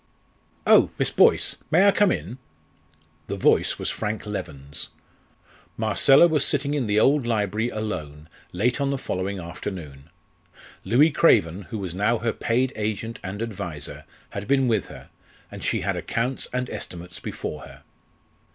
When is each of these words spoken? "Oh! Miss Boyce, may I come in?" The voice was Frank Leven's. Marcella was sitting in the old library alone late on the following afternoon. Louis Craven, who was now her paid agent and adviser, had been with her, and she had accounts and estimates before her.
"Oh! 0.65 0.89
Miss 0.97 1.11
Boyce, 1.11 1.57
may 1.69 1.87
I 1.87 1.91
come 1.91 2.11
in?" 2.11 2.39
The 3.27 3.35
voice 3.35 3.77
was 3.77 3.91
Frank 3.91 4.25
Leven's. 4.25 4.89
Marcella 5.77 6.27
was 6.27 6.43
sitting 6.43 6.73
in 6.73 6.87
the 6.87 6.99
old 6.99 7.27
library 7.27 7.69
alone 7.69 8.27
late 8.51 8.81
on 8.81 8.89
the 8.89 8.97
following 8.97 9.37
afternoon. 9.39 10.09
Louis 10.83 11.11
Craven, 11.11 11.61
who 11.69 11.77
was 11.77 11.93
now 11.93 12.17
her 12.17 12.33
paid 12.33 12.73
agent 12.75 13.19
and 13.23 13.43
adviser, 13.43 14.05
had 14.31 14.47
been 14.47 14.67
with 14.67 14.87
her, 14.87 15.11
and 15.51 15.63
she 15.63 15.81
had 15.81 15.95
accounts 15.95 16.47
and 16.51 16.67
estimates 16.71 17.19
before 17.19 17.61
her. 17.65 17.83